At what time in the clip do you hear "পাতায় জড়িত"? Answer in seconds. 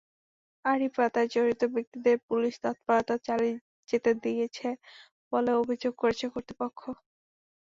0.95-1.61